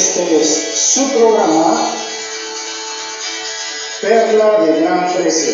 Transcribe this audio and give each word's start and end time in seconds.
Este 0.00 0.40
es 0.40 0.48
su 0.94 1.10
programa 1.10 1.78
Perla 4.00 4.60
de 4.60 4.80
Gran 4.80 5.12
Precio 5.12 5.52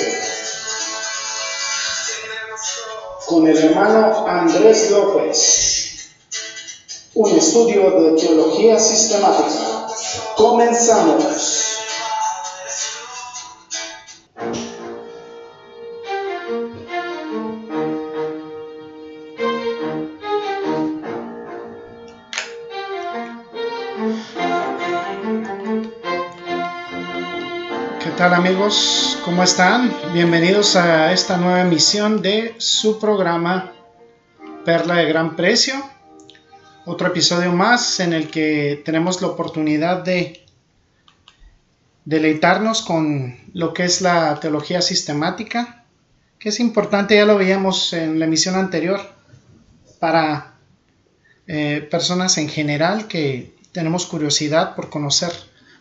con 3.26 3.48
el 3.48 3.58
hermano 3.58 4.24
Andrés 4.28 4.92
López. 4.92 6.10
Un 7.14 7.36
estudio 7.36 7.90
de 7.90 8.20
teología 8.20 8.78
sistemática. 8.78 9.88
Comenzamos. 10.36 11.45
Hola 28.26 28.38
amigos? 28.38 29.20
¿Cómo 29.24 29.44
están? 29.44 29.96
Bienvenidos 30.12 30.74
a 30.74 31.12
esta 31.12 31.36
nueva 31.36 31.60
emisión 31.60 32.22
de 32.22 32.56
su 32.58 32.98
programa 32.98 33.72
Perla 34.64 34.96
de 34.96 35.06
Gran 35.06 35.36
Precio. 35.36 35.76
Otro 36.86 37.06
episodio 37.06 37.52
más 37.52 38.00
en 38.00 38.12
el 38.12 38.28
que 38.28 38.82
tenemos 38.84 39.22
la 39.22 39.28
oportunidad 39.28 40.02
de 40.02 40.44
deleitarnos 42.04 42.82
con 42.82 43.38
lo 43.54 43.72
que 43.72 43.84
es 43.84 44.02
la 44.02 44.40
teología 44.40 44.82
sistemática, 44.82 45.84
que 46.40 46.48
es 46.48 46.58
importante, 46.58 47.14
ya 47.14 47.26
lo 47.26 47.38
veíamos 47.38 47.92
en 47.92 48.18
la 48.18 48.24
emisión 48.24 48.56
anterior, 48.56 49.00
para 50.00 50.56
eh, 51.46 51.86
personas 51.88 52.38
en 52.38 52.48
general 52.48 53.06
que 53.06 53.54
tenemos 53.70 54.04
curiosidad 54.04 54.74
por 54.74 54.90
conocer 54.90 55.30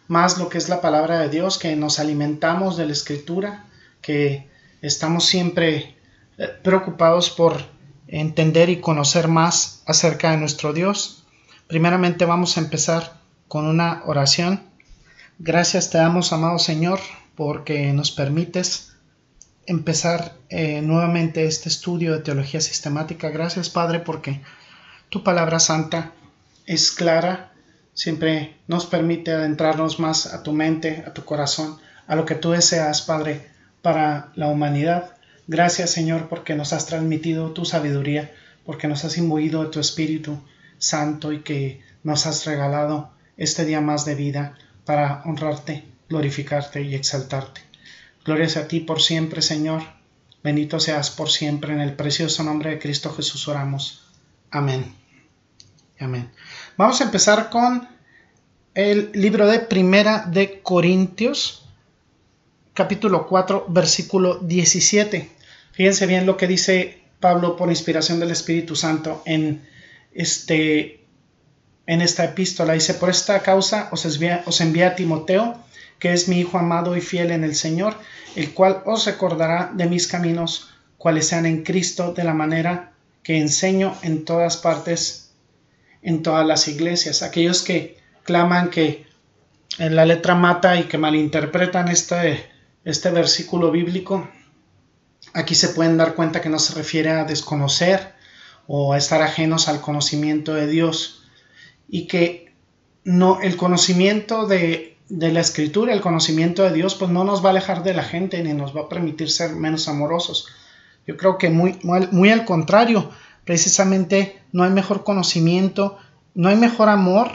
más 0.08 0.38
lo 0.38 0.50
que 0.50 0.58
es 0.58 0.70
la 0.70 0.82
palabra 0.82 1.20
de 1.20 1.30
Dios, 1.30 1.58
que 1.58 1.76
nos 1.76 2.00
alimentamos 2.00 2.78
de 2.78 2.86
la 2.86 2.94
escritura, 2.94 3.66
que 4.02 4.50
estamos 4.82 5.26
siempre 5.26 5.96
eh, 6.38 6.48
preocupados 6.64 7.30
por 7.30 7.66
entender 8.08 8.70
y 8.70 8.82
conocer 8.82 9.28
más 9.28 9.84
acerca 9.86 10.32
de 10.32 10.38
nuestro 10.38 10.74
Dios. 10.74 11.24
Primeramente 11.68 12.26
vamos 12.26 12.58
a 12.58 12.62
empezar 12.62 13.20
con 13.48 13.66
una 13.66 14.04
oración. 14.06 14.62
Gracias 15.40 15.90
te 15.90 15.98
damos, 15.98 16.32
amado 16.32 16.60
Señor, 16.60 17.00
porque 17.36 17.92
nos 17.94 18.12
permites 18.12 18.94
empezar 19.66 20.36
eh, 20.50 20.82
nuevamente 20.82 21.46
este 21.46 21.70
estudio 21.70 22.14
de 22.14 22.20
teología 22.20 22.62
sistemática. 22.62 23.30
Gracias, 23.30 23.70
Padre, 23.70 24.00
porque 24.00 24.42
tu 25.10 25.24
palabra 25.24 25.60
santa 25.60 26.12
es 26.68 26.92
clara 26.92 27.55
siempre 27.96 28.58
nos 28.68 28.86
permite 28.86 29.32
adentrarnos 29.32 30.00
más 30.00 30.32
a 30.32 30.44
tu 30.44 30.54
mente, 30.54 31.04
a 31.08 31.14
tu 31.14 31.26
corazón, 31.26 31.80
a 32.06 32.16
lo 32.16 32.26
que 32.26 32.36
tú 32.36 32.52
deseas, 32.52 33.02
Padre, 33.02 33.48
para 33.82 34.32
la 34.36 34.48
humanidad. 34.48 35.16
Gracias, 35.48 35.90
Señor, 35.90 36.28
porque 36.30 36.56
nos 36.56 36.74
has 36.74 36.86
transmitido 36.86 37.52
tu 37.52 37.66
sabiduría, 37.66 38.32
porque 38.66 38.88
nos 38.88 39.04
has 39.06 39.18
imbuido 39.18 39.64
de 39.64 39.72
tu 39.72 39.80
Espíritu 39.80 40.40
Santo 40.78 41.32
y 41.32 41.42
que 41.42 41.82
nos 42.04 42.28
has 42.28 42.46
regalado 42.46 43.10
este 43.38 43.66
día 43.66 43.82
más 43.82 44.06
de 44.06 44.16
vida 44.16 44.58
para 44.86 45.24
honrarte, 45.26 45.84
glorificarte 46.10 46.82
y 46.82 46.94
exaltarte. 46.94 47.62
Gloria 48.24 48.48
a 48.56 48.68
ti 48.68 48.80
por 48.82 49.02
siempre, 49.02 49.42
Señor. 49.42 49.84
Bendito 50.44 50.80
seas 50.80 51.10
por 51.10 51.30
siempre. 51.30 51.74
En 51.74 51.82
el 51.82 51.94
precioso 51.94 52.44
nombre 52.44 52.72
de 52.72 52.80
Cristo 52.80 53.14
Jesús 53.14 53.48
oramos. 53.48 54.04
Amén. 54.52 54.94
Amén. 56.00 56.32
Vamos 56.78 57.00
a 57.00 57.06
empezar 57.06 57.50
con 57.50 57.88
el 58.74 59.10
libro 59.14 59.48
de 59.48 59.60
Primera 59.60 60.26
de 60.28 60.62
Corintios, 60.62 61.70
capítulo 62.74 63.28
4, 63.28 63.68
versículo 63.70 64.40
17. 64.40 65.30
Fíjense 65.72 66.06
bien 66.06 66.26
lo 66.26 66.36
que 66.36 66.48
dice 66.48 67.02
Pablo 67.22 67.56
por 67.56 67.70
inspiración 67.70 68.20
del 68.20 68.32
Espíritu 68.32 68.76
Santo 68.76 69.22
en, 69.26 69.66
este, 70.14 71.06
en 71.88 72.02
esta 72.02 72.26
epístola. 72.26 72.74
Dice, 72.74 72.96
por 72.96 73.10
esta 73.10 73.42
causa 73.42 73.88
os 73.94 74.06
envía, 74.06 74.44
os 74.46 74.60
envía 74.60 74.88
a 74.88 74.96
Timoteo, 74.96 75.56
que 75.98 76.12
es 76.12 76.28
mi 76.28 76.42
hijo 76.42 76.58
amado 76.58 76.98
y 76.98 77.00
fiel 77.00 77.32
en 77.32 77.46
el 77.46 77.56
Señor, 77.56 77.96
el 78.36 78.54
cual 78.54 78.84
os 78.86 79.06
recordará 79.06 79.72
de 79.74 79.86
mis 79.86 80.08
caminos, 80.08 80.72
cuales 80.98 81.26
sean 81.30 81.46
en 81.46 81.64
Cristo, 81.64 82.12
de 82.12 82.26
la 82.26 82.34
manera 82.34 82.92
que 83.24 83.38
enseño 83.38 83.96
en 84.02 84.26
todas 84.26 84.58
partes 84.58 85.25
en 86.06 86.22
todas 86.22 86.46
las 86.46 86.68
iglesias. 86.68 87.24
Aquellos 87.24 87.64
que 87.64 87.98
claman 88.24 88.70
que 88.70 89.08
en 89.80 89.96
la 89.96 90.06
letra 90.06 90.36
mata 90.36 90.80
y 90.80 90.84
que 90.84 91.00
malinterpretan 91.00 91.90
este, 91.90 92.46
este 92.86 93.10
versículo 93.10 93.72
bíblico, 93.72 94.30
aquí 95.34 95.56
se 95.56 95.70
pueden 95.70 95.98
dar 95.98 96.14
cuenta 96.14 96.42
que 96.42 96.50
no 96.50 96.60
se 96.60 96.76
refiere 96.76 97.10
a 97.10 97.26
desconocer 97.26 98.14
o 98.68 98.94
a 98.94 98.98
estar 98.98 99.24
ajenos 99.24 99.68
al 99.68 99.82
conocimiento 99.82 100.54
de 100.54 100.68
Dios 100.68 101.24
y 101.90 102.08
que 102.08 102.54
no 103.04 103.42
el 103.42 103.58
conocimiento 103.58 104.46
de, 104.46 104.98
de 105.10 105.32
la 105.32 105.40
escritura, 105.40 105.92
el 105.92 106.02
conocimiento 106.02 106.64
de 106.64 106.74
Dios, 106.74 106.94
pues 106.94 107.10
no 107.10 107.24
nos 107.24 107.44
va 107.44 107.50
a 107.50 107.52
alejar 107.52 107.84
de 107.84 107.96
la 107.96 108.04
gente 108.04 108.42
ni 108.44 108.54
nos 108.54 108.76
va 108.76 108.82
a 108.82 108.90
permitir 108.90 109.32
ser 109.32 109.56
menos 109.56 109.88
amorosos. 109.88 110.48
Yo 111.08 111.18
creo 111.18 111.40
que 111.40 111.50
muy, 111.50 111.80
muy 111.84 112.30
al 112.30 112.46
contrario, 112.46 113.10
precisamente 113.44 114.42
no 114.56 114.64
hay 114.64 114.72
mejor 114.72 115.04
conocimiento, 115.04 115.98
no 116.34 116.48
hay 116.48 116.56
mejor 116.56 116.88
amor, 116.88 117.30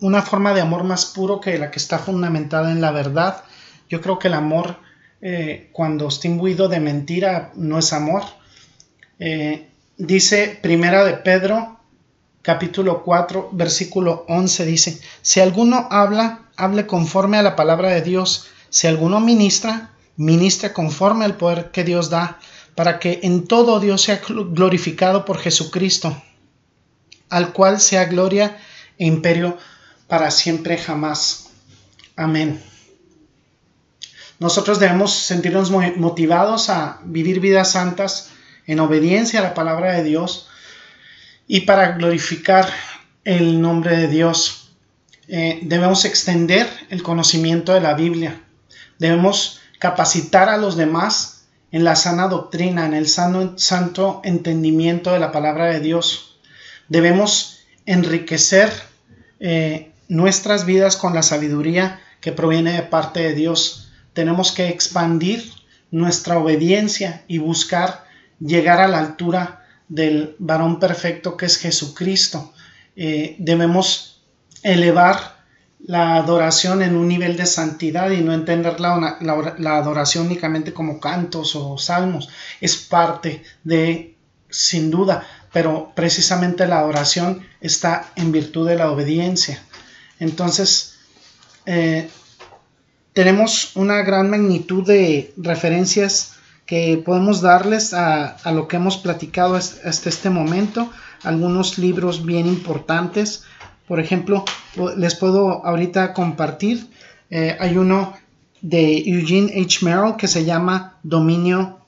una 0.00 0.22
forma 0.22 0.54
de 0.54 0.62
amor 0.62 0.82
más 0.82 1.04
puro 1.04 1.42
que 1.42 1.58
la 1.58 1.70
que 1.70 1.78
está 1.78 1.98
fundamentada 1.98 2.72
en 2.72 2.80
la 2.80 2.90
verdad. 2.90 3.44
Yo 3.90 4.00
creo 4.00 4.18
que 4.18 4.28
el 4.28 4.34
amor, 4.34 4.78
eh, 5.20 5.68
cuando 5.72 6.08
está 6.08 6.26
imbuido 6.26 6.68
de 6.68 6.80
mentira, 6.80 7.52
no 7.54 7.78
es 7.78 7.92
amor. 7.92 8.22
Eh, 9.18 9.68
dice 9.98 10.58
Primera 10.62 11.04
de 11.04 11.12
Pedro, 11.12 11.80
capítulo 12.40 13.02
4, 13.02 13.50
versículo 13.52 14.24
11, 14.26 14.64
dice, 14.64 14.98
si 15.20 15.40
alguno 15.40 15.86
habla, 15.90 16.46
hable 16.56 16.86
conforme 16.86 17.36
a 17.36 17.42
la 17.42 17.56
palabra 17.56 17.90
de 17.90 18.00
Dios. 18.00 18.46
Si 18.70 18.86
alguno 18.86 19.20
ministra, 19.20 19.90
ministre 20.16 20.72
conforme 20.72 21.26
al 21.26 21.36
poder 21.36 21.70
que 21.72 21.84
Dios 21.84 22.08
da 22.08 22.38
para 22.76 23.00
que 23.00 23.20
en 23.22 23.48
todo 23.48 23.80
Dios 23.80 24.02
sea 24.02 24.20
glorificado 24.28 25.24
por 25.24 25.38
Jesucristo, 25.38 26.22
al 27.30 27.52
cual 27.52 27.80
sea 27.80 28.04
gloria 28.04 28.58
e 28.98 29.06
imperio 29.06 29.58
para 30.06 30.30
siempre 30.30 30.76
jamás. 30.76 31.48
Amén. 32.14 32.62
Nosotros 34.38 34.78
debemos 34.78 35.14
sentirnos 35.14 35.70
motivados 35.70 36.68
a 36.68 37.00
vivir 37.04 37.40
vidas 37.40 37.72
santas 37.72 38.30
en 38.66 38.78
obediencia 38.80 39.40
a 39.40 39.42
la 39.42 39.54
palabra 39.54 39.94
de 39.94 40.04
Dios 40.04 40.48
y 41.48 41.60
para 41.60 41.92
glorificar 41.92 42.68
el 43.24 43.60
nombre 43.60 43.96
de 43.96 44.08
Dios. 44.08 44.74
Eh, 45.28 45.60
debemos 45.62 46.04
extender 46.04 46.68
el 46.90 47.02
conocimiento 47.02 47.72
de 47.72 47.80
la 47.80 47.94
Biblia. 47.94 48.42
Debemos 48.98 49.60
capacitar 49.78 50.50
a 50.50 50.58
los 50.58 50.76
demás 50.76 51.35
en 51.76 51.84
la 51.84 51.94
sana 51.94 52.26
doctrina, 52.28 52.86
en 52.86 52.94
el 52.94 53.06
sano, 53.06 53.58
santo 53.58 54.22
entendimiento 54.24 55.12
de 55.12 55.18
la 55.18 55.30
palabra 55.30 55.66
de 55.66 55.80
Dios. 55.80 56.38
Debemos 56.88 57.58
enriquecer 57.84 58.72
eh, 59.40 59.92
nuestras 60.08 60.64
vidas 60.64 60.96
con 60.96 61.14
la 61.14 61.22
sabiduría 61.22 62.00
que 62.22 62.32
proviene 62.32 62.72
de 62.72 62.82
parte 62.82 63.20
de 63.20 63.34
Dios. 63.34 63.92
Tenemos 64.14 64.52
que 64.52 64.70
expandir 64.70 65.52
nuestra 65.90 66.38
obediencia 66.38 67.24
y 67.28 67.36
buscar 67.36 68.06
llegar 68.40 68.80
a 68.80 68.88
la 68.88 69.00
altura 69.00 69.66
del 69.86 70.34
varón 70.38 70.80
perfecto 70.80 71.36
que 71.36 71.44
es 71.44 71.58
Jesucristo. 71.58 72.54
Eh, 72.96 73.36
debemos 73.38 74.22
elevar 74.62 75.35
la 75.84 76.16
adoración 76.16 76.82
en 76.82 76.96
un 76.96 77.08
nivel 77.08 77.36
de 77.36 77.46
santidad 77.46 78.10
y 78.10 78.20
no 78.22 78.32
entender 78.32 78.80
la, 78.80 79.18
la, 79.20 79.76
adoración 79.76 80.26
únicamente 80.26 80.72
como 80.72 81.00
cantos 81.00 81.54
o 81.54 81.78
salmos. 81.78 82.28
Es 82.60 82.76
parte 82.76 83.42
de, 83.62 84.14
sin 84.48 84.90
duda, 84.90 85.26
pero 85.52 85.92
precisamente 85.94 86.66
la 86.66 86.80
adoración 86.80 87.46
está 87.60 88.10
en 88.16 88.32
virtud 88.32 88.66
de 88.66 88.76
la 88.76 88.90
obediencia. 88.90 89.62
Entonces, 90.18 90.96
eh, 91.66 92.08
tenemos 93.12 93.76
una 93.76 94.02
gran 94.02 94.30
magnitud 94.30 94.84
de 94.86 95.34
referencias 95.36 96.32
que 96.64 97.00
podemos 97.04 97.42
darles 97.42 97.94
a, 97.94 98.30
a 98.30 98.50
lo 98.50 98.66
que 98.66 98.76
hemos 98.76 98.96
platicado 98.96 99.54
hasta 99.54 100.08
este 100.08 100.30
momento, 100.30 100.90
algunos 101.22 101.78
libros 101.78 102.24
bien 102.24 102.46
importantes 102.46 103.44
por 103.86 104.00
ejemplo, 104.00 104.44
les 104.96 105.14
puedo 105.14 105.64
ahorita 105.64 106.12
compartir, 106.12 106.86
eh, 107.30 107.56
hay 107.58 107.76
uno 107.76 108.14
de 108.60 108.98
Eugene 109.06 109.52
H. 109.60 109.84
Merrill 109.84 110.16
que 110.16 110.28
se 110.28 110.44
llama 110.44 110.98
Dominio 111.02 111.78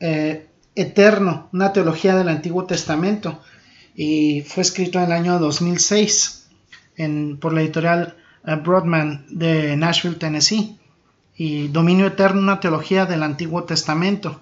eh, 0.00 0.46
Eterno, 0.74 1.48
una 1.52 1.72
teología 1.72 2.16
del 2.16 2.28
Antiguo 2.28 2.64
Testamento, 2.64 3.40
y 3.94 4.42
fue 4.42 4.62
escrito 4.62 4.98
en 4.98 5.06
el 5.06 5.12
año 5.12 5.38
2006. 5.38 6.48
por 7.40 7.52
la 7.52 7.60
editorial 7.60 8.16
eh, 8.46 8.54
Broadman 8.56 9.26
de 9.28 9.76
Nashville, 9.76 10.16
Tennessee. 10.16 10.78
Y 11.38 11.68
Dominio 11.68 12.06
Eterno, 12.06 12.40
una 12.40 12.60
teología 12.60 13.04
del 13.04 13.22
Antiguo 13.22 13.64
Testamento. 13.64 14.40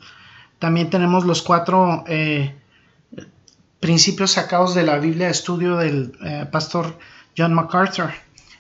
También 0.61 0.91
tenemos 0.91 1.25
los 1.25 1.43
cuatro 1.43 2.05
principios 3.85 4.31
sacados 4.31 4.75
de 4.75 4.83
la 4.83 4.99
Biblia 4.99 5.27
de 5.27 5.33
estudio 5.33 5.77
del 5.77 6.17
eh, 6.25 6.47
pastor 6.51 6.99
John 7.37 7.53
MacArthur 7.53 8.13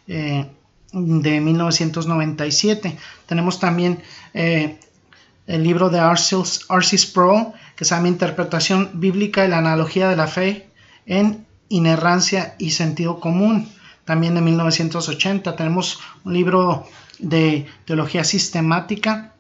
de 0.06 1.41
1997. 1.41 2.94
Tenemos 3.25 3.59
también 3.59 4.03
el 4.35 5.62
libro 5.62 5.88
de 5.88 5.99
Arcis 5.99 7.06
Pro, 7.06 7.55
que 7.75 7.87
se 7.87 7.94
llama 7.94 8.09
Interpretación 8.09 8.91
Bíblica 9.00 9.47
y 9.47 9.49
la 9.49 9.56
Analogía 9.56 10.11
de 10.11 10.17
la 10.17 10.26
Fe 10.26 10.69
en 11.06 11.47
Inerrancia 11.70 12.55
y 12.59 12.73
Sentido 12.73 13.19
Común 13.19 13.73
también 14.05 14.35
de 14.35 14.43
1980. 14.43 15.56
Tenemos 15.56 16.00
un 16.25 16.35
libro 16.35 16.87
de 17.19 17.67
teología 17.87 18.25
sistemática 18.25 19.32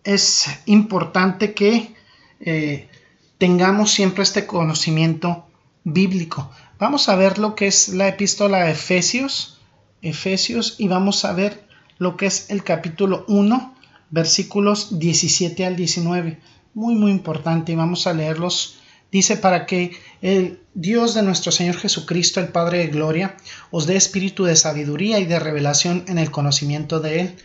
es 0.05 0.47
importante 0.67 1.55
que 1.55 1.95
eh, 2.41 2.88
tengamos 3.38 3.93
siempre 3.93 4.23
este 4.23 4.47
conocimiento 4.47 5.47
bíblico. 5.84 6.50
Vamos 6.79 7.08
a 7.08 7.17
ver 7.17 7.38
lo 7.38 7.55
que 7.55 7.67
es 7.67 7.88
la 7.88 8.08
epístola 8.08 8.64
de 8.64 8.73
Efesios, 8.73 9.61
Efesios, 10.00 10.76
y 10.79 10.88
vamos 10.88 11.25
a 11.25 11.32
ver 11.32 11.67
lo 11.99 12.17
que 12.17 12.26
es 12.26 12.50
el 12.50 12.64
capítulo 12.64 13.25
1, 13.29 13.75
versículos 14.11 14.99
17 14.99 15.64
al 15.67 15.76
19. 15.76 16.38
Muy, 16.75 16.94
muy 16.94 17.11
importante, 17.11 17.73
y 17.73 17.76
vamos 17.76 18.06
a 18.06 18.12
leerlos. 18.12 18.76
Dice, 19.11 19.37
para 19.37 19.67
que 19.67 19.96
el 20.23 20.61
Dios 20.75 21.14
de 21.14 21.23
nuestro 21.23 21.52
Señor 21.52 21.76
Jesucristo, 21.76 22.40
el 22.40 22.49
Padre 22.49 22.78
de 22.78 22.88
Gloria, 22.88 23.37
os 23.70 23.87
dé 23.87 23.96
espíritu 23.96 24.44
de 24.44 24.56
sabiduría 24.56 25.19
y 25.19 25.26
de 25.26 25.38
revelación 25.38 26.05
en 26.08 26.19
el 26.19 26.31
conocimiento 26.31 26.99
de 27.00 27.20
Él 27.20 27.37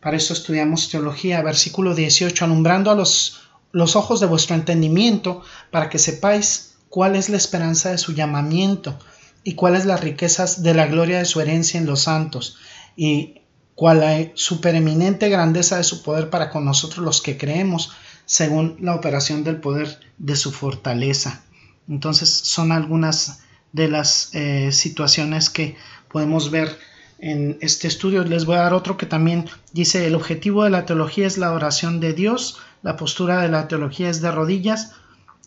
para 0.00 0.16
eso 0.16 0.32
estudiamos 0.32 0.88
teología, 0.88 1.42
versículo 1.42 1.94
18, 1.94 2.44
alumbrando 2.44 2.90
a 2.90 2.94
los, 2.94 3.42
los 3.70 3.96
ojos 3.96 4.18
de 4.20 4.26
vuestro 4.26 4.56
entendimiento, 4.56 5.42
para 5.70 5.90
que 5.90 5.98
sepáis 5.98 6.69
cuál 6.90 7.16
es 7.16 7.30
la 7.30 7.38
esperanza 7.38 7.90
de 7.90 7.98
su 7.98 8.12
llamamiento 8.12 8.98
y 9.42 9.54
cuáles 9.54 9.86
las 9.86 10.00
riquezas 10.00 10.62
de 10.62 10.74
la 10.74 10.86
gloria 10.86 11.18
de 11.18 11.24
su 11.24 11.40
herencia 11.40 11.80
en 11.80 11.86
los 11.86 12.02
santos 12.02 12.58
y 12.96 13.40
cuál 13.74 14.00
la 14.00 14.30
supereminente 14.34 15.30
grandeza 15.30 15.78
de 15.78 15.84
su 15.84 16.02
poder 16.02 16.28
para 16.28 16.50
con 16.50 16.66
nosotros 16.66 17.02
los 17.02 17.22
que 17.22 17.38
creemos, 17.38 17.92
según 18.26 18.76
la 18.80 18.94
operación 18.94 19.42
del 19.42 19.56
poder 19.56 20.00
de 20.18 20.36
su 20.36 20.52
fortaleza. 20.52 21.42
Entonces 21.88 22.28
son 22.28 22.72
algunas 22.72 23.40
de 23.72 23.88
las 23.88 24.34
eh, 24.34 24.70
situaciones 24.72 25.48
que 25.48 25.76
podemos 26.08 26.50
ver 26.50 26.76
en 27.20 27.56
este 27.60 27.88
estudio. 27.88 28.24
Les 28.24 28.44
voy 28.44 28.56
a 28.56 28.62
dar 28.62 28.74
otro 28.74 28.96
que 28.96 29.06
también 29.06 29.48
dice, 29.72 30.06
el 30.06 30.14
objetivo 30.14 30.64
de 30.64 30.70
la 30.70 30.84
teología 30.84 31.26
es 31.26 31.38
la 31.38 31.52
oración 31.52 32.00
de 32.00 32.12
Dios, 32.12 32.58
la 32.82 32.96
postura 32.96 33.40
de 33.40 33.48
la 33.48 33.68
teología 33.68 34.10
es 34.10 34.20
de 34.20 34.30
rodillas 34.30 34.92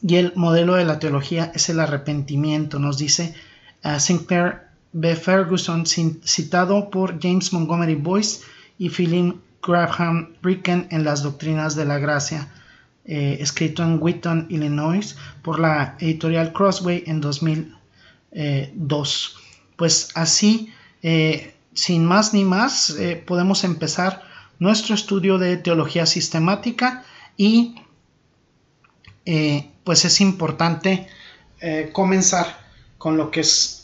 y 0.05 0.15
el 0.15 0.33
modelo 0.35 0.75
de 0.75 0.85
la 0.85 0.99
teología 0.99 1.51
es 1.55 1.69
el 1.69 1.79
arrepentimiento, 1.79 2.77
nos 2.77 2.97
dice 2.97 3.33
uh, 3.85 3.99
Sinclair 3.99 4.63
B. 4.91 5.15
Ferguson, 5.15 5.85
citado 5.85 6.89
por 6.91 7.19
James 7.19 7.51
Montgomery 7.51 7.95
Boyce 7.95 8.41
y 8.77 8.89
Philip 8.89 9.37
Graham 9.65 10.35
Ricken 10.43 10.87
en 10.91 11.03
las 11.03 11.23
doctrinas 11.23 11.75
de 11.75 11.85
la 11.85 11.97
gracia, 11.97 12.49
eh, 13.05 13.37
escrito 13.39 13.81
en 13.81 14.01
Wheaton, 14.01 14.47
Illinois, 14.49 15.15
por 15.41 15.59
la 15.59 15.97
editorial 15.99 16.53
Crossway 16.53 17.03
en 17.07 17.21
2002. 17.21 17.73
Eh, 18.33 18.73
pues 19.75 20.09
así 20.13 20.71
eh, 21.01 21.55
sin 21.73 22.05
más 22.05 22.33
ni 22.35 22.43
más, 22.43 22.95
podemos 23.25 23.63
empezar 23.63 24.21
nuestro 24.59 24.93
estudio 24.93 25.39
de 25.39 25.57
teología 25.57 26.05
sistemática 26.05 27.03
y 27.35 27.75
pues 29.83 30.05
es 30.05 30.21
importante 30.21 31.07
eh, 31.61 31.89
comenzar 31.91 32.59
con 32.97 33.17
lo 33.17 33.31
que 33.31 33.41
es 33.41 33.79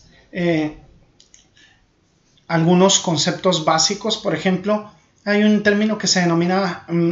algunos 2.47 2.99
conceptos 2.99 3.65
básicos. 3.65 4.17
Por 4.17 4.35
ejemplo, 4.35 4.91
hay 5.25 5.43
un 5.43 5.63
término 5.63 5.97
que 5.97 6.07
se 6.07 6.21
denomina 6.21 6.85
mm, 6.87 7.11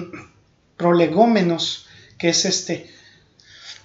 prolegómenos, 0.77 1.87
que 2.17 2.29
es 2.29 2.45
este, 2.45 2.89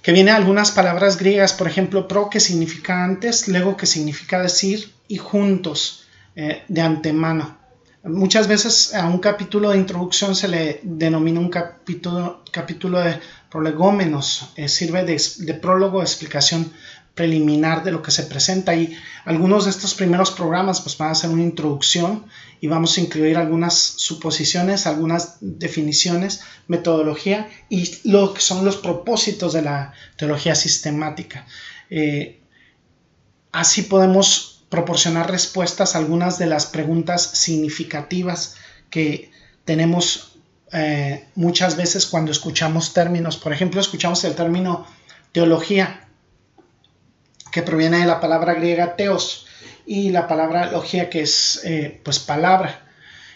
que 0.03 0.13
viene 0.13 0.31
de 0.31 0.37
algunas 0.37 0.71
palabras 0.71 1.17
griegas, 1.17 1.53
por 1.53 1.67
ejemplo, 1.67 2.09
pro 2.09 2.31
que 2.31 2.41
significa 2.41 3.05
antes, 3.05 3.49
luego 3.49 3.77
que 3.77 3.87
significa 3.87 4.41
decir 4.41 4.93
y 5.09 5.17
juntos. 5.17 6.03
Eh, 6.35 6.63
de 6.69 6.81
antemano. 6.81 7.59
Muchas 8.05 8.49
veces 8.49 8.95
a 8.95 9.07
un 9.07 9.19
capítulo 9.19 9.71
de 9.71 9.79
introducción 9.79 10.35
se 10.35 10.49
le 10.49 10.81
denomina 10.83 11.39
un 11.39 11.49
capítulo, 11.49 12.43
capítulo 12.51 12.99
de 12.99 13.21
prolegómenos, 13.49 14.51
eh, 14.57 14.69
sirve 14.69 15.05
de, 15.05 15.55
prólogo, 15.55 15.99
de 15.99 16.05
explicación 16.05 16.73
preliminar 17.15 17.85
de 17.85 17.93
lo 17.93 18.03
que 18.03 18.11
se 18.11 18.25
presenta 18.25 18.75
y 18.75 18.97
algunos 19.25 19.67
de 19.67 19.71
estos 19.71 19.95
primeros 19.95 20.33
programas 20.33 20.81
pues 20.81 20.99
van 20.99 21.11
a 21.13 21.15
ser 21.15 21.31
una 21.31 21.43
introducción 21.43 22.25
y 22.61 22.67
vamos 22.67 22.97
a 22.97 23.03
incluir 23.03 23.37
algunas 23.37 23.75
suposiciones, 23.75 24.89
algunas 24.89 25.37
definiciones, 25.41 26.41
metodología 26.67 27.49
y 27.69 27.89
lo 28.03 28.35
que 28.35 28.41
son 28.41 28.65
los 28.65 28.79
propósitos 28.79 29.53
de 29.53 29.63
la 29.63 29.93
teología 30.17 30.57
sistemática. 30.57 31.47
Eh, 31.89 32.41
así 33.53 33.83
podemos 33.83 34.62
proporcionar 34.73 35.31
respuestas 35.31 35.95
a 35.95 35.99
algunas 35.99 36.39
de 36.39 36.47
las 36.47 36.65
preguntas 36.65 37.23
significativas 37.23 38.57
que 38.89 39.31
tenemos 39.67 40.39
eh, 40.73 41.27
muchas 41.35 41.77
veces 41.77 42.07
cuando 42.07 42.33
escuchamos 42.33 42.95
términos. 42.95 43.37
Por 43.37 43.53
ejemplo, 43.53 43.83
escuchamos 43.83 44.25
el 44.25 44.35
término 44.35 44.87
teología, 45.31 46.09
que 47.51 47.61
proviene 47.61 47.99
de 47.99 48.07
la 48.07 48.19
palabra 48.19 48.55
griega 48.55 48.97
teos, 48.97 49.47
y 49.85 50.09
la 50.09 50.27
palabra 50.27 50.73
logía, 50.73 51.11
que 51.11 51.21
es 51.21 51.61
eh, 51.65 52.01
pues 52.03 52.19
palabra, 52.19 52.81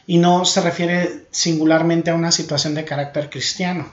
y 0.07 0.17
no 0.17 0.47
se 0.47 0.63
refiere 0.63 1.27
singularmente 1.33 2.11
a 2.11 2.15
una 2.15 2.33
situación 2.33 2.75
de 2.75 2.87
carácter 2.87 3.29
cristiano. 3.29 3.93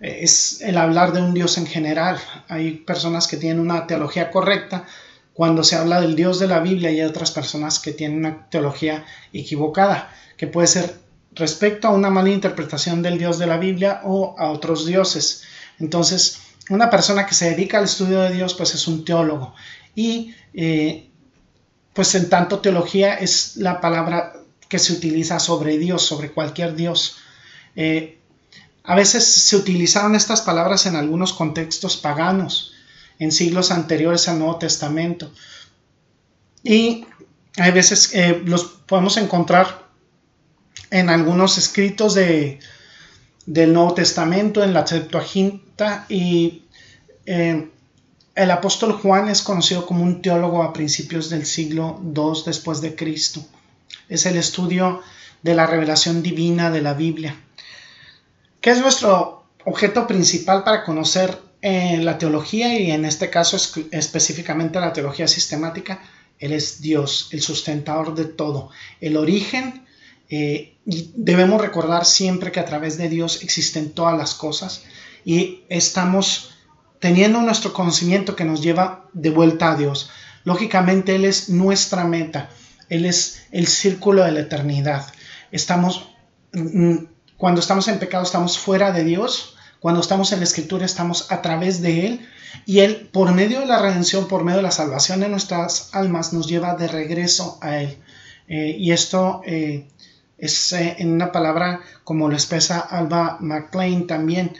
Eh, 0.00 0.18
es 0.20 0.60
el 0.60 0.78
hablar 0.78 1.12
de 1.12 1.22
un 1.22 1.34
Dios 1.34 1.58
en 1.58 1.66
general. 1.66 2.20
Hay 2.46 2.70
personas 2.70 3.26
que 3.26 3.36
tienen 3.36 3.58
una 3.58 3.88
teología 3.88 4.30
correcta, 4.30 4.86
cuando 5.34 5.64
se 5.64 5.76
habla 5.76 6.00
del 6.00 6.16
Dios 6.16 6.38
de 6.38 6.46
la 6.46 6.60
Biblia 6.60 6.90
y 6.90 7.00
hay 7.00 7.06
otras 7.06 7.32
personas 7.32 7.80
que 7.80 7.92
tienen 7.92 8.18
una 8.18 8.48
teología 8.48 9.04
equivocada, 9.32 10.10
que 10.36 10.46
puede 10.46 10.68
ser 10.68 10.94
respecto 11.32 11.88
a 11.88 11.90
una 11.90 12.08
mala 12.08 12.30
interpretación 12.30 13.02
del 13.02 13.18
Dios 13.18 13.38
de 13.38 13.46
la 13.46 13.58
Biblia 13.58 14.00
o 14.04 14.36
a 14.38 14.50
otros 14.50 14.86
dioses. 14.86 15.42
Entonces, 15.80 16.40
una 16.70 16.88
persona 16.88 17.26
que 17.26 17.34
se 17.34 17.50
dedica 17.50 17.78
al 17.78 17.84
estudio 17.84 18.20
de 18.20 18.32
Dios, 18.32 18.54
pues 18.54 18.74
es 18.74 18.86
un 18.86 19.04
teólogo. 19.04 19.54
Y 19.96 20.34
eh, 20.54 21.10
pues 21.92 22.14
en 22.14 22.28
tanto 22.28 22.60
teología 22.60 23.14
es 23.14 23.56
la 23.56 23.80
palabra 23.80 24.34
que 24.68 24.78
se 24.78 24.92
utiliza 24.92 25.40
sobre 25.40 25.78
Dios, 25.78 26.02
sobre 26.02 26.30
cualquier 26.30 26.74
Dios. 26.74 27.16
Eh, 27.76 28.18
a 28.84 28.94
veces 28.94 29.24
se 29.24 29.56
utilizaron 29.56 30.14
estas 30.14 30.42
palabras 30.42 30.86
en 30.86 30.94
algunos 30.94 31.32
contextos 31.32 31.96
paganos, 31.96 32.73
en 33.18 33.32
siglos 33.32 33.70
anteriores 33.70 34.28
al 34.28 34.38
Nuevo 34.38 34.56
Testamento. 34.56 35.30
Y 36.62 37.06
hay 37.56 37.70
veces 37.70 38.14
eh, 38.14 38.42
los 38.44 38.64
podemos 38.64 39.16
encontrar 39.16 39.84
en 40.90 41.08
algunos 41.08 41.58
escritos 41.58 42.14
de, 42.14 42.60
del 43.46 43.72
Nuevo 43.72 43.94
Testamento, 43.94 44.62
en 44.62 44.72
la 44.72 44.86
Septuaginta, 44.86 46.06
y 46.08 46.64
eh, 47.26 47.68
el 48.34 48.50
apóstol 48.50 48.92
Juan 48.92 49.28
es 49.28 49.42
conocido 49.42 49.86
como 49.86 50.02
un 50.02 50.22
teólogo 50.22 50.62
a 50.62 50.72
principios 50.72 51.30
del 51.30 51.46
siglo 51.46 52.00
II 52.02 52.42
después 52.46 52.80
de 52.80 52.96
Cristo. 52.96 53.44
Es 54.08 54.26
el 54.26 54.36
estudio 54.36 55.02
de 55.42 55.54
la 55.54 55.66
revelación 55.66 56.22
divina 56.22 56.70
de 56.70 56.82
la 56.82 56.94
Biblia. 56.94 57.36
¿Qué 58.60 58.70
es 58.70 58.80
nuestro 58.80 59.44
objeto 59.64 60.06
principal 60.06 60.64
para 60.64 60.84
conocer 60.84 61.38
eh, 61.66 61.96
la 61.96 62.18
teología 62.18 62.78
y 62.78 62.90
en 62.90 63.06
este 63.06 63.30
caso 63.30 63.56
específicamente 63.90 64.78
la 64.80 64.92
teología 64.92 65.26
sistemática? 65.26 66.02
Él 66.38 66.52
es 66.52 66.82
Dios, 66.82 67.30
el 67.30 67.40
sustentador 67.40 68.14
de 68.14 68.26
todo, 68.26 68.68
el 69.00 69.16
origen. 69.16 69.86
Eh, 70.28 70.76
debemos 70.84 71.62
recordar 71.62 72.04
siempre 72.04 72.52
que 72.52 72.60
a 72.60 72.66
través 72.66 72.98
de 72.98 73.08
Dios 73.08 73.42
existen 73.42 73.92
todas 73.92 74.18
las 74.18 74.34
cosas 74.34 74.84
y 75.24 75.62
estamos 75.70 76.54
teniendo 77.00 77.40
nuestro 77.40 77.72
conocimiento 77.72 78.36
que 78.36 78.44
nos 78.44 78.60
lleva 78.60 79.08
de 79.14 79.30
vuelta 79.30 79.72
a 79.72 79.76
Dios. 79.76 80.10
Lógicamente 80.44 81.14
Él 81.14 81.24
es 81.24 81.48
nuestra 81.48 82.04
meta, 82.04 82.50
Él 82.90 83.06
es 83.06 83.46
el 83.52 83.68
círculo 83.68 84.22
de 84.22 84.32
la 84.32 84.40
eternidad. 84.40 85.06
Estamos, 85.50 86.10
mm, 86.52 86.96
cuando 87.38 87.62
estamos 87.62 87.88
en 87.88 87.98
pecado 87.98 88.22
estamos 88.22 88.58
fuera 88.58 88.92
de 88.92 89.04
Dios, 89.04 89.53
cuando 89.84 90.00
estamos 90.00 90.32
en 90.32 90.38
la 90.38 90.44
escritura 90.44 90.86
estamos 90.86 91.30
a 91.30 91.42
través 91.42 91.82
de 91.82 92.06
Él 92.06 92.26
y 92.64 92.78
Él, 92.78 93.10
por 93.12 93.34
medio 93.34 93.60
de 93.60 93.66
la 93.66 93.82
redención, 93.82 94.28
por 94.28 94.42
medio 94.42 94.56
de 94.56 94.62
la 94.62 94.70
salvación 94.70 95.20
de 95.20 95.28
nuestras 95.28 95.90
almas, 95.92 96.32
nos 96.32 96.46
lleva 96.46 96.74
de 96.74 96.88
regreso 96.88 97.58
a 97.60 97.76
Él. 97.76 97.98
Eh, 98.48 98.76
y 98.78 98.92
esto 98.92 99.42
eh, 99.44 99.86
es 100.38 100.72
eh, 100.72 100.96
en 101.00 101.12
una 101.12 101.32
palabra 101.32 101.82
como 102.02 102.30
lo 102.30 102.34
expresa 102.34 102.80
Alba 102.80 103.36
McLean 103.40 104.06
también. 104.06 104.54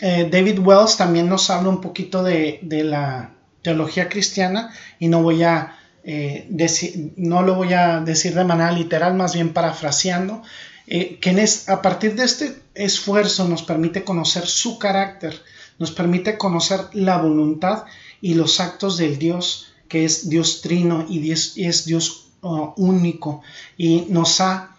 David 0.00 0.60
Wells 0.60 0.96
también 0.96 1.28
nos 1.28 1.50
habla 1.50 1.68
un 1.68 1.82
poquito 1.82 2.22
de, 2.22 2.58
la 2.62 3.32
teología 3.60 4.08
cristiana 4.08 4.72
y 4.98 5.08
no 5.08 5.22
voy 5.22 5.42
a 5.42 5.76
decir, 6.02 7.12
no 7.16 7.42
lo 7.42 7.54
voy 7.56 7.74
a 7.74 8.00
decir 8.00 8.34
de 8.34 8.44
manera 8.44 8.72
literal, 8.72 9.12
más 9.12 9.34
bien 9.34 9.52
parafraseando, 9.52 10.42
que 10.86 11.46
a 11.68 11.82
partir 11.82 12.14
de 12.14 12.24
este 12.24 12.62
esfuerzo 12.74 13.48
nos 13.48 13.62
permite 13.62 14.04
conocer 14.04 14.46
su 14.46 14.78
carácter, 14.78 15.40
nos 15.78 15.90
permite 15.90 16.36
conocer 16.38 16.80
la 16.92 17.18
voluntad 17.18 17.84
y 18.20 18.34
los 18.34 18.60
actos 18.60 18.96
del 18.96 19.18
Dios, 19.18 19.72
que 19.88 20.04
es 20.04 20.28
Dios 20.28 20.60
trino 20.60 21.06
y 21.08 21.30
es 21.32 21.84
Dios 21.84 22.28
uh, 22.42 22.72
único, 22.76 23.42
y 23.76 24.06
nos 24.08 24.40
ha 24.40 24.74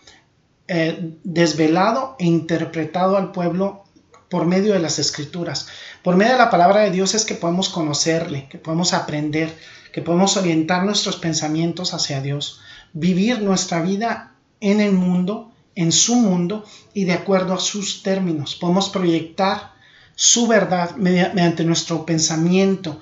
eh, 0.67 1.13
desvelado 1.23 2.15
e 2.17 2.25
interpretado 2.25 3.17
al 3.17 3.31
pueblo 3.31 3.83
por 4.29 4.47
medio 4.47 4.73
de 4.73 4.79
las 4.79 4.97
escrituras. 4.97 5.67
Por 6.01 6.15
medio 6.15 6.33
de 6.33 6.39
la 6.39 6.49
palabra 6.49 6.81
de 6.81 6.91
Dios 6.91 7.13
es 7.13 7.23
que 7.23 7.35
podemos 7.35 7.69
conocerle, 7.69 8.47
que 8.49 8.57
podemos 8.57 8.93
aprender, 8.93 9.55
que 9.93 10.01
podemos 10.01 10.37
orientar 10.37 10.83
nuestros 10.83 11.17
pensamientos 11.17 11.93
hacia 11.93 12.19
Dios, 12.19 12.61
vivir 12.93 13.41
nuestra 13.41 13.81
vida 13.81 14.33
en 14.59 14.81
el 14.81 14.93
mundo, 14.93 15.51
en 15.75 15.91
su 15.91 16.15
mundo 16.15 16.65
y 16.93 17.03
de 17.05 17.13
acuerdo 17.13 17.53
a 17.53 17.59
sus 17.59 18.01
términos. 18.01 18.55
Podemos 18.55 18.89
proyectar 18.89 19.73
su 20.15 20.47
verdad 20.47 20.95
mediante 20.95 21.63
nuestro 21.65 22.05
pensamiento, 22.05 23.01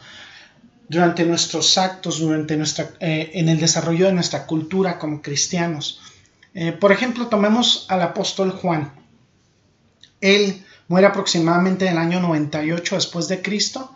durante 0.94 1.26
nuestros 1.26 1.78
actos, 1.78 2.20
durante 2.20 2.58
nuestra, 2.58 2.92
eh, 3.00 3.32
en 3.34 3.50
el 3.50 3.60
desarrollo 3.60 4.06
de 4.06 4.14
nuestra 4.14 4.46
cultura 4.46 5.00
como 5.00 5.22
cristianos. 5.22 6.02
Eh, 6.54 6.72
por 6.72 6.92
ejemplo, 6.92 7.28
tomemos 7.28 7.86
al 7.90 8.02
apóstol 8.02 8.52
Juan. 8.52 8.94
Él 10.22 10.64
muere 10.88 11.08
aproximadamente 11.08 11.86
en 11.86 11.94
el 11.94 11.98
año 11.98 12.20
98 12.20 12.96
después 12.96 13.28
de 13.28 13.42
Cristo 13.42 13.92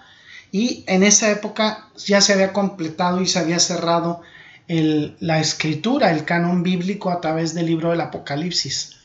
y 0.51 0.84
en 0.88 1.03
esa 1.03 1.29
época 1.29 1.89
ya 1.98 2.22
se 2.22 2.34
había 2.34 2.53
completado 2.53 3.22
y 3.22 3.27
se 3.27 3.39
había 3.39 3.60
cerrado 3.60 4.22
la 4.67 5.39
escritura, 5.39 6.12
el 6.12 6.25
canon 6.25 6.62
bíblico 6.62 7.09
a 7.09 7.21
través 7.21 7.53
del 7.53 7.67
libro 7.67 7.91
del 7.91 8.01
Apocalipsis. 8.01 8.97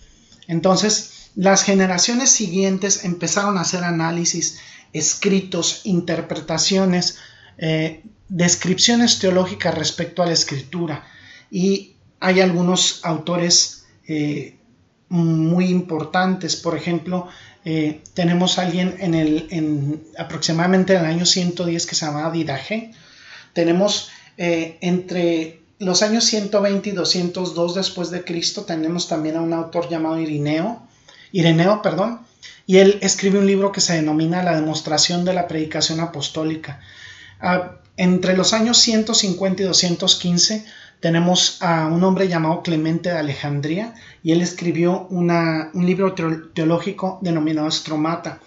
Entonces, 0.48 1.30
las 1.36 1.62
generaciones 1.62 2.30
siguientes 2.30 3.04
empezaron 3.04 3.56
a 3.56 3.62
hacer 3.62 3.84
análisis, 3.84 4.58
escritos, 4.92 5.82
interpretaciones, 5.84 7.18
eh, 7.58 8.02
descripciones 8.28 9.18
teológicas 9.18 9.74
respecto 9.76 10.22
a 10.22 10.26
la 10.26 10.32
escritura. 10.32 11.04
Y 11.50 11.96
hay 12.18 12.40
algunos 12.40 13.00
autores 13.04 13.86
eh, 14.08 14.58
muy 15.08 15.66
importantes. 15.66 16.56
Por 16.56 16.76
ejemplo, 16.76 17.28
eh, 17.64 18.02
tenemos 18.14 18.58
a 18.58 18.62
alguien 18.62 18.96
en 18.98 19.14
el 19.14 19.46
en 19.50 20.02
aproximadamente 20.18 20.94
en 20.94 21.00
el 21.00 21.06
año 21.06 21.26
110 21.26 21.86
que 21.86 21.94
se 21.94 22.06
llamaba 22.06 22.32
Didaje. 22.32 22.92
Tenemos 23.52 24.10
entre 24.36 25.60
los 25.78 26.02
años 26.02 26.24
120 26.24 26.88
y 26.88 26.92
202 26.92 27.74
después 27.74 28.10
de 28.10 28.24
Cristo 28.24 28.62
tenemos 28.62 29.08
también 29.08 29.36
a 29.36 29.40
un 29.40 29.52
autor 29.52 29.88
llamado 29.88 30.18
Irineo 30.18 30.82
Ireneo, 31.32 31.82
perdón, 31.82 32.20
y 32.66 32.76
él 32.76 32.98
escribe 33.00 33.38
un 33.38 33.46
libro 33.46 33.72
que 33.72 33.80
se 33.80 33.94
denomina 33.94 34.42
La 34.42 34.54
demostración 34.54 35.24
de 35.24 35.32
la 35.32 35.48
predicación 35.48 36.00
apostólica. 36.00 36.80
Ah, 37.40 37.72
entre 37.96 38.36
los 38.36 38.52
años 38.52 38.78
150 38.78 39.62
y 39.62 39.66
215 39.66 40.64
tenemos 41.00 41.60
a 41.60 41.86
un 41.86 42.04
hombre 42.04 42.28
llamado 42.28 42.62
Clemente 42.62 43.10
de 43.10 43.18
Alejandría 43.18 43.94
y 44.22 44.32
él 44.32 44.40
escribió 44.40 45.08
un 45.10 45.66
libro 45.74 46.14
teológico 46.14 47.18
denominado 47.22 47.70
Stromata. 47.70 48.38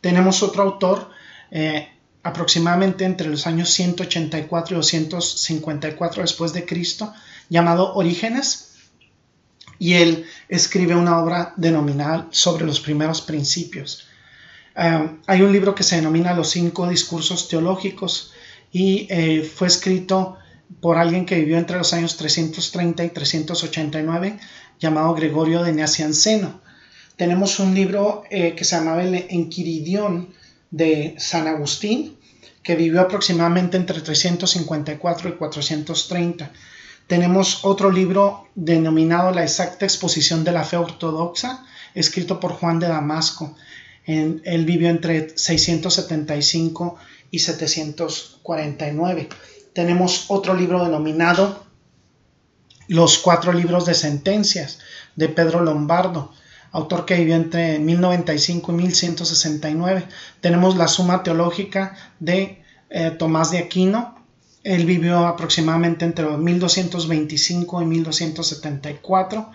Tenemos 0.00 0.42
otro 0.42 0.62
autor 0.62 1.10
eh, 1.50 1.88
aproximadamente 2.22 3.04
entre 3.04 3.28
los 3.28 3.46
años 3.46 3.70
184 3.70 4.74
y 4.74 4.76
254 4.76 6.22
después 6.22 6.52
de 6.52 6.66
Cristo 6.66 7.12
llamado 7.48 7.94
Orígenes 7.94 8.70
y 9.78 9.94
él 9.94 10.26
escribe 10.48 10.94
una 10.94 11.18
obra 11.18 11.54
denominada 11.56 12.28
sobre 12.30 12.66
los 12.66 12.80
primeros 12.80 13.22
principios. 13.22 14.06
Eh, 14.76 15.10
hay 15.26 15.42
un 15.42 15.52
libro 15.52 15.74
que 15.74 15.82
se 15.82 15.96
denomina 15.96 16.34
Los 16.34 16.50
cinco 16.50 16.88
discursos 16.88 17.48
teológicos 17.48 18.32
y 18.70 19.06
eh, 19.10 19.42
fue 19.42 19.66
escrito 19.68 20.36
por 20.80 20.98
alguien 20.98 21.26
que 21.26 21.36
vivió 21.36 21.58
entre 21.58 21.78
los 21.78 21.92
años 21.92 22.16
330 22.16 23.04
y 23.04 23.08
389 23.08 24.38
llamado 24.78 25.14
Gregorio 25.14 25.62
de 25.62 25.72
Nacianceno. 25.72 26.60
Tenemos 27.16 27.58
un 27.58 27.74
libro 27.74 28.22
eh, 28.30 28.54
que 28.54 28.64
se 28.64 28.76
llamaba 28.76 29.02
el 29.02 29.14
Enquiridión 29.28 30.32
de 30.70 31.14
San 31.18 31.46
Agustín, 31.46 32.18
que 32.62 32.76
vivió 32.76 33.00
aproximadamente 33.00 33.76
entre 33.76 34.00
354 34.00 35.28
y 35.28 35.32
430 35.32 36.50
tenemos 37.10 37.64
otro 37.64 37.90
libro 37.90 38.46
denominado 38.54 39.32
La 39.32 39.42
exacta 39.42 39.84
exposición 39.84 40.44
de 40.44 40.52
la 40.52 40.62
fe 40.62 40.76
ortodoxa, 40.76 41.66
escrito 41.92 42.38
por 42.38 42.52
Juan 42.52 42.78
de 42.78 42.86
Damasco. 42.86 43.56
él 44.06 44.64
vivió 44.64 44.88
entre 44.88 45.36
675 45.36 46.96
y 47.32 47.40
749. 47.40 49.28
Tenemos 49.72 50.26
otro 50.28 50.54
libro 50.54 50.84
denominado 50.84 51.66
Los 52.86 53.18
cuatro 53.18 53.52
libros 53.52 53.86
de 53.86 53.94
sentencias 53.94 54.78
de 55.16 55.28
Pedro 55.28 55.62
Lombardo, 55.64 56.32
autor 56.72 57.04
que 57.06 57.16
vivió 57.16 57.36
entre 57.36 57.78
1095 57.78 58.72
y 58.72 58.74
1169. 58.74 60.04
Tenemos 60.40 60.76
la 60.76 60.88
Suma 60.88 61.22
Teológica 61.22 61.96
de 62.18 62.62
eh, 62.90 63.10
Tomás 63.18 63.50
de 63.50 63.58
Aquino, 63.58 64.20
él 64.62 64.84
vivió 64.84 65.26
aproximadamente 65.26 66.04
entre 66.04 66.26
1225 66.26 67.82
y 67.82 67.86
1274. 67.86 69.50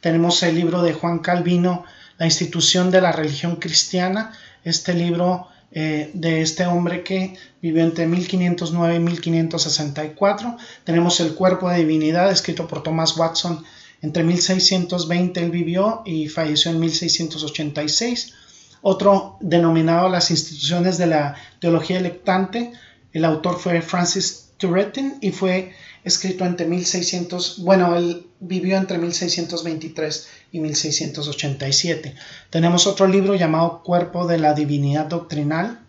Tenemos 0.00 0.42
el 0.42 0.54
libro 0.54 0.82
de 0.82 0.92
Juan 0.92 1.20
Calvino, 1.20 1.84
La 2.18 2.26
institución 2.26 2.90
de 2.90 3.00
la 3.00 3.12
religión 3.12 3.56
cristiana. 3.56 4.32
Este 4.62 4.92
libro 4.92 5.48
eh, 5.72 6.10
de 6.12 6.42
este 6.42 6.66
hombre 6.66 7.02
que 7.02 7.38
vivió 7.62 7.82
entre 7.82 8.06
1509 8.06 8.96
y 8.96 8.98
1564. 8.98 10.58
Tenemos 10.84 11.20
El 11.20 11.34
cuerpo 11.34 11.70
de 11.70 11.78
divinidad, 11.78 12.30
escrito 12.30 12.68
por 12.68 12.82
Thomas 12.82 13.16
Watson. 13.16 13.64
Entre 14.02 14.22
1620 14.22 15.40
él 15.40 15.50
vivió 15.50 16.02
y 16.04 16.28
falleció 16.28 16.70
en 16.70 16.80
1686. 16.80 18.34
otro 18.82 19.36
denominado 19.40 20.08
las 20.08 20.30
instituciones 20.30 20.96
de 20.96 21.06
la 21.06 21.36
teología 21.60 21.98
electante. 21.98 22.72
El 23.12 23.24
autor 23.24 23.58
fue 23.58 23.82
Francis 23.82 24.52
Turretin 24.56 25.16
y 25.20 25.32
fue 25.32 25.72
escrito 26.04 26.44
entre 26.44 26.66
1600, 26.66 27.58
bueno, 27.62 27.96
él 27.96 28.26
vivió 28.40 28.76
entre 28.76 28.98
1623 28.98 30.28
y 30.52 30.60
1687. 30.60 32.14
Tenemos 32.48 32.86
otro 32.86 33.06
libro 33.06 33.34
llamado 33.34 33.82
Cuerpo 33.82 34.26
de 34.26 34.38
la 34.38 34.54
Divinidad 34.54 35.06
Doctrinal, 35.06 35.80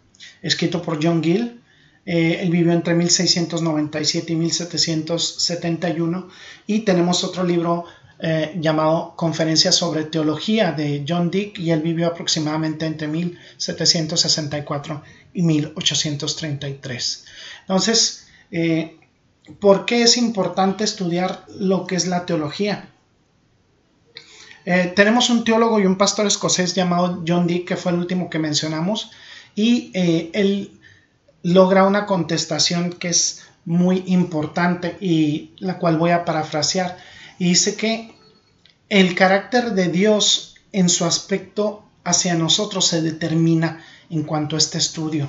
escrito 0.42 0.82
por 0.82 1.04
John 1.04 1.24
Gill. 1.24 1.62
Eh, 2.06 2.40
él 2.42 2.50
vivió 2.50 2.74
entre 2.74 2.96
1697 2.96 4.34
y 4.34 4.36
1771. 4.36 6.30
Y 6.68 6.80
tenemos 6.80 7.24
otro 7.24 7.44
libro 7.44 7.86
eh, 8.24 8.56
llamado 8.60 9.16
Conferencias 9.16 9.74
sobre 9.74 10.04
Teología 10.04 10.74
de 10.74 11.04
John 11.08 11.32
Dick 11.32 11.58
y 11.58 11.72
él 11.72 11.82
vivió 11.82 12.06
aproximadamente 12.06 12.86
entre 12.86 13.08
1764 13.08 15.02
y 15.34 15.42
1833. 15.42 17.26
Entonces, 17.62 18.28
eh, 18.52 19.00
¿por 19.60 19.86
qué 19.86 20.04
es 20.04 20.18
importante 20.18 20.84
estudiar 20.84 21.46
lo 21.58 21.88
que 21.88 21.96
es 21.96 22.06
la 22.06 22.28
teología? 22.28 22.90
Eh, 24.66 24.94
tenemos 24.96 25.32
un 25.32 25.44
teólogo 25.44 25.80
y 25.80 25.88
un 25.88 25.98
pastor 25.98 26.28
escocés 26.28 26.76
llamado 26.76 27.24
John 27.28 27.48
Dick, 27.48 27.68
que 27.68 27.76
fue 27.76 27.92
el 27.92 27.98
último 27.98 28.30
que 28.30 28.38
mencionamos, 28.38 29.10
y 29.56 29.90
él 29.94 30.80
logra 31.42 31.86
una 31.86 32.06
contestación 32.06 32.92
que 32.92 33.08
es 33.08 33.48
muy 33.66 34.04
importante 34.06 34.96
y 35.02 35.54
la 35.58 35.80
cual 35.80 35.98
voy 35.98 36.12
a 36.12 36.24
parafrasear 36.24 36.98
y 37.42 37.46
dice 37.46 37.76
que 37.76 38.14
el 38.88 39.16
carácter 39.16 39.74
de 39.74 39.88
Dios 39.88 40.54
en 40.74 40.90
su 40.90 41.06
aspecto 41.06 41.84
hacia 42.04 42.36
nosotros 42.36 42.86
se 42.86 43.02
determina 43.02 43.84
en 44.12 44.22
cuanto 44.22 44.56
a 44.56 44.60
este 44.60 44.78
estudio. 44.78 45.28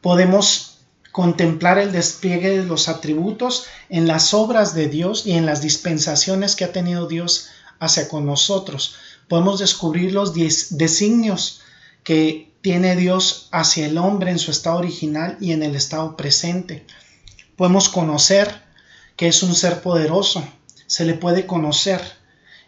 Podemos 0.00 0.78
contemplar 1.12 1.78
el 1.78 1.92
despliegue 1.92 2.58
de 2.58 2.64
los 2.64 2.88
atributos 2.88 3.66
en 3.90 4.08
las 4.08 4.34
obras 4.34 4.74
de 4.74 4.88
Dios 4.88 5.24
y 5.24 5.34
en 5.34 5.46
las 5.46 5.62
dispensaciones 5.62 6.56
que 6.56 6.64
ha 6.64 6.72
tenido 6.72 7.06
Dios 7.06 7.46
hacia 7.78 8.08
con 8.08 8.26
nosotros. 8.26 8.96
Podemos 9.28 9.60
descubrir 9.60 10.12
los 10.12 10.34
designios 10.34 11.60
que 12.02 12.50
tiene 12.60 12.96
Dios 12.96 13.48
hacia 13.52 13.86
el 13.86 13.98
hombre 13.98 14.32
en 14.32 14.40
su 14.40 14.50
estado 14.50 14.78
original 14.78 15.36
y 15.40 15.52
en 15.52 15.62
el 15.62 15.76
estado 15.76 16.16
presente. 16.16 16.84
Podemos 17.54 17.88
conocer 17.88 18.62
que 19.14 19.28
es 19.28 19.44
un 19.44 19.54
ser 19.54 19.80
poderoso, 19.80 20.42
se 20.86 21.04
le 21.04 21.14
puede 21.14 21.46
conocer. 21.46 22.00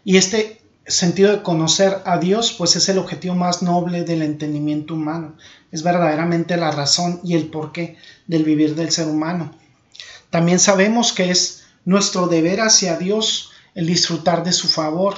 Y 0.03 0.17
este 0.17 0.61
sentido 0.87 1.31
de 1.31 1.43
conocer 1.43 2.01
a 2.05 2.17
Dios, 2.17 2.53
pues 2.57 2.75
es 2.75 2.89
el 2.89 2.97
objetivo 2.97 3.35
más 3.35 3.61
noble 3.61 4.03
del 4.03 4.21
entendimiento 4.21 4.95
humano. 4.95 5.35
Es 5.71 5.83
verdaderamente 5.83 6.57
la 6.57 6.71
razón 6.71 7.21
y 7.23 7.35
el 7.35 7.47
porqué 7.47 7.97
del 8.27 8.43
vivir 8.43 8.75
del 8.75 8.91
ser 8.91 9.07
humano. 9.07 9.53
También 10.29 10.59
sabemos 10.59 11.13
que 11.13 11.29
es 11.29 11.63
nuestro 11.85 12.27
deber 12.27 12.61
hacia 12.61 12.97
Dios 12.97 13.51
el 13.75 13.85
disfrutar 13.85 14.43
de 14.43 14.51
su 14.51 14.67
favor 14.67 15.15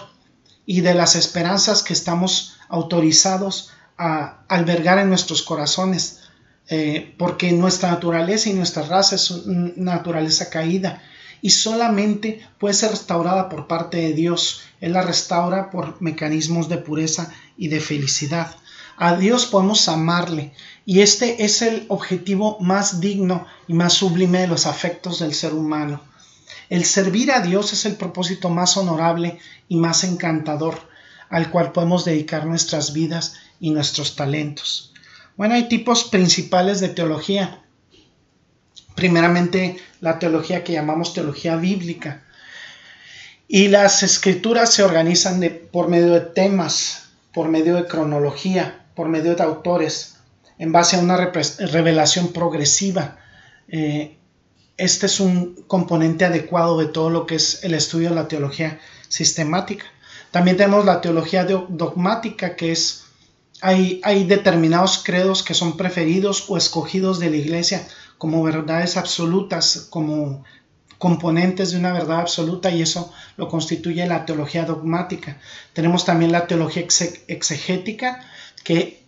y 0.66 0.82
de 0.82 0.94
las 0.94 1.16
esperanzas 1.16 1.84
que 1.84 1.94
estamos 1.94 2.58
autorizados 2.70 3.72
a 3.98 4.44
albergar 4.48 5.00
en 5.00 5.10
nuestros 5.10 5.42
corazones, 5.42 6.20
eh, 6.68 7.14
porque 7.18 7.52
nuestra 7.52 7.92
naturaleza 7.92 8.50
y 8.50 8.54
nuestra 8.54 8.84
raza 8.84 9.16
es 9.16 9.32
una 9.32 9.96
naturaleza 9.96 10.50
caída 10.50 11.02
y 11.42 11.50
solamente 11.50 12.46
puede 12.60 12.74
ser 12.74 12.92
restaurada 12.92 13.50
por 13.50 13.68
parte 13.68 13.98
de 13.98 14.14
Dios. 14.14 14.62
Él 14.80 14.94
la 14.94 15.02
restaura 15.02 15.70
por 15.72 16.02
mecanismos 16.02 16.70
de 16.70 16.78
pureza 16.78 17.34
y 17.58 17.68
de 17.68 17.80
felicidad. 17.80 18.56
A 18.98 19.16
Dios 19.16 19.46
podemos 19.46 19.88
amarle 19.88 20.54
y 20.86 21.02
este 21.02 21.44
es 21.44 21.62
el 21.62 21.86
objetivo 21.88 22.60
más 22.60 23.00
digno 23.00 23.48
y 23.68 23.74
más 23.74 23.94
sublime 23.94 24.42
de 24.42 24.48
los 24.48 24.66
afectos 24.66 25.20
del 25.20 25.34
ser 25.34 25.54
humano. 25.54 26.02
El 26.70 26.86
servir 26.86 27.32
a 27.32 27.42
Dios 27.42 27.74
es 27.74 27.86
el 27.86 27.96
propósito 27.96 28.50
más 28.50 28.78
honorable 28.78 29.40
y 29.68 29.78
más 29.78 30.04
encantador 30.04 30.92
al 31.32 31.50
cual 31.50 31.72
podemos 31.72 32.06
dedicar 32.06 32.46
nuestras 32.46 32.94
vidas 32.94 33.36
y 33.60 33.72
nuestros 33.72 34.16
talentos. 34.16 34.92
Bueno, 35.38 35.56
hay 35.56 35.70
tipos 35.70 36.04
principales 36.04 36.82
de 36.82 36.90
teología 36.90 37.64
primeramente 38.96 39.78
la 40.00 40.20
teología 40.20 40.64
que 40.64 40.74
llamamos 40.74 41.14
teología 41.14 41.56
bíblica. 41.56 42.24
Y 43.48 43.68
las 43.68 44.04
escrituras 44.04 44.74
se 44.74 44.84
organizan 44.84 45.40
de, 45.40 45.50
por 45.50 45.90
medio 45.90 46.14
de 46.14 46.22
temas, 46.22 47.10
por 47.34 47.50
medio 47.50 47.76
de 47.76 47.88
cronología, 47.88 48.86
por 48.96 49.10
medio 49.10 49.36
de 49.36 49.44
autores, 49.44 50.16
en 50.58 50.72
base 50.72 50.96
a 50.96 51.00
una 51.00 51.18
revelación 51.18 52.32
progresiva. 52.34 53.18
Eh, 53.68 54.18
este 54.78 55.06
es 55.06 55.20
un 55.20 55.64
componente 55.68 56.26
adecuado 56.26 56.78
de 56.78 56.88
todo 56.88 57.10
lo 57.10 57.26
que 57.26 57.36
es 57.36 57.64
el 57.64 57.74
estudio 57.74 58.10
de 58.10 58.16
la 58.16 58.28
teología 58.28 58.80
sistemática. 59.10 59.86
También 60.32 60.58
tenemos 60.58 60.86
la 60.86 61.02
teología 61.02 61.44
dogmática, 61.44 62.56
que 62.56 62.72
es, 62.72 63.04
hay, 63.60 64.00
hay 64.04 64.24
determinados 64.24 65.04
credos 65.04 65.44
que 65.44 65.54
son 65.54 65.76
preferidos 65.76 66.46
o 66.48 66.58
escogidos 66.58 67.20
de 67.20 67.30
la 67.30 67.36
iglesia 67.36 67.86
como 68.22 68.44
verdades 68.44 68.98
absolutas, 68.98 69.88
como 69.90 70.44
componentes 71.00 71.72
de 71.72 71.80
una 71.80 71.92
verdad 71.92 72.20
absoluta 72.20 72.70
y 72.70 72.84
eso 72.84 73.12
lo 73.36 73.48
constituye 73.48 74.06
la 74.06 74.28
teología 74.28 74.64
dogmática. 74.64 75.40
Tenemos 75.74 76.06
también 76.06 76.32
la 76.32 76.46
teología 76.46 76.84
exegética 76.84 78.24
que 78.64 79.04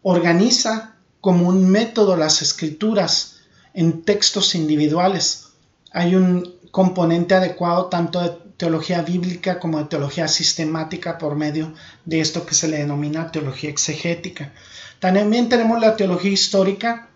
organiza 0.00 0.94
como 1.20 1.46
un 1.46 1.68
método 1.70 2.16
las 2.16 2.40
escrituras 2.40 3.40
en 3.74 4.02
textos 4.02 4.54
individuales. 4.54 5.48
Hay 5.92 6.14
un 6.14 6.54
componente 6.70 7.34
adecuado 7.34 7.90
tanto 7.90 8.22
de 8.22 8.30
teología 8.56 9.02
bíblica 9.02 9.60
como 9.60 9.76
de 9.76 9.84
teología 9.84 10.26
sistemática 10.26 11.18
por 11.18 11.36
medio 11.36 11.74
de 12.06 12.20
esto 12.20 12.46
que 12.46 12.54
se 12.54 12.68
le 12.68 12.78
denomina 12.78 13.30
teología 13.30 13.68
exegética. 13.68 14.54
También 15.00 15.50
tenemos 15.50 15.78
la 15.82 15.96
teología 15.96 16.30
histórica 16.30 17.10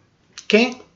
que 0.46 0.87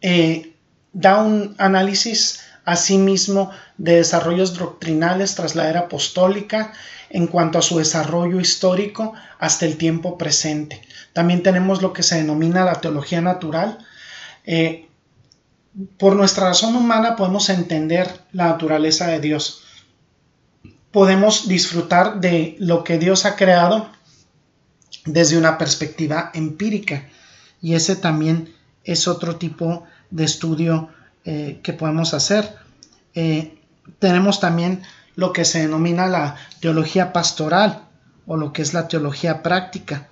eh, 0.00 0.54
da 0.92 1.22
un 1.22 1.54
análisis 1.58 2.40
a 2.64 2.76
sí 2.76 2.98
mismo 2.98 3.50
de 3.78 3.96
desarrollos 3.96 4.54
doctrinales 4.54 5.34
tras 5.34 5.54
la 5.54 5.70
era 5.70 5.80
apostólica 5.80 6.72
en 7.10 7.26
cuanto 7.26 7.58
a 7.58 7.62
su 7.62 7.78
desarrollo 7.78 8.40
histórico 8.40 9.14
hasta 9.38 9.64
el 9.64 9.76
tiempo 9.78 10.18
presente. 10.18 10.82
También 11.12 11.42
tenemos 11.42 11.80
lo 11.80 11.92
que 11.92 12.02
se 12.02 12.16
denomina 12.16 12.64
la 12.64 12.80
teología 12.80 13.20
natural. 13.20 13.78
Eh, 14.44 14.88
por 15.96 16.16
nuestra 16.16 16.48
razón 16.48 16.76
humana 16.76 17.16
podemos 17.16 17.48
entender 17.48 18.08
la 18.32 18.48
naturaleza 18.48 19.06
de 19.06 19.20
Dios. 19.20 19.62
Podemos 20.90 21.48
disfrutar 21.48 22.20
de 22.20 22.56
lo 22.58 22.84
que 22.84 22.98
Dios 22.98 23.24
ha 23.24 23.36
creado 23.36 23.90
desde 25.06 25.38
una 25.38 25.56
perspectiva 25.56 26.30
empírica. 26.34 27.08
Y 27.62 27.74
ese 27.74 27.96
también 27.96 28.54
es 28.88 29.06
otro 29.06 29.36
tipo 29.36 29.84
de 30.10 30.24
estudio 30.24 30.88
eh, 31.24 31.60
que 31.62 31.74
podemos 31.74 32.14
hacer. 32.14 32.56
Eh, 33.14 33.58
tenemos 33.98 34.40
también 34.40 34.82
lo 35.14 35.34
que 35.34 35.44
se 35.44 35.60
denomina 35.60 36.06
la 36.06 36.36
teología 36.60 37.12
pastoral 37.12 37.84
o 38.26 38.38
lo 38.38 38.52
que 38.54 38.62
es 38.62 38.72
la 38.72 38.88
teología 38.88 39.42
práctica. 39.42 40.08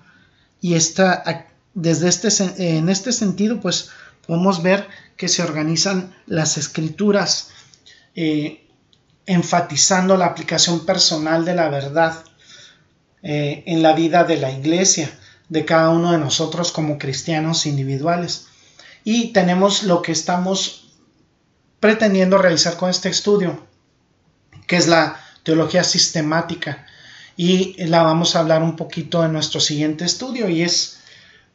Y 0.61 0.75
esta, 0.75 1.47
desde 1.73 2.09
este, 2.09 2.77
en 2.77 2.91
este 2.91 3.13
sentido, 3.13 3.61
pues 3.61 3.89
podemos 4.27 4.63
ver 4.63 4.87
que 5.17 5.29
se 5.29 5.43
organizan 5.43 6.15
las 6.27 6.59
escrituras 6.59 7.53
eh, 8.15 8.67
enfatizando 9.25 10.19
la 10.19 10.27
aplicación 10.27 10.85
personal 10.85 11.47
de 11.47 11.55
la 11.55 11.69
verdad 11.69 12.25
en 13.29 13.83
la 13.83 13.93
vida 13.93 14.23
de 14.23 14.37
la 14.37 14.53
iglesia, 14.53 15.11
de 15.49 15.65
cada 15.65 15.91
uno 15.91 16.13
de 16.13 16.19
nosotros 16.19 16.71
como 16.71 16.97
cristianos 16.97 17.67
individuales 17.67 18.47
y 19.09 19.29
tenemos 19.29 19.85
lo 19.85 20.03
que 20.03 20.11
estamos 20.11 20.89
pretendiendo 21.79 22.39
realizar 22.39 22.77
con 22.77 22.91
este 22.91 23.09
estudio, 23.09 23.65
que 24.67 24.77
es 24.77 24.89
la 24.89 25.21
teología 25.45 25.85
sistemática. 25.85 26.87
Y 27.37 27.85
la 27.85 28.03
vamos 28.03 28.35
a 28.35 28.41
hablar 28.41 28.65
un 28.65 28.75
poquito 28.75 29.25
en 29.25 29.33
nuestro 29.33 29.61
siguiente 29.61 30.05
estudio 30.05 30.49
y 30.49 30.63
es 30.63 30.99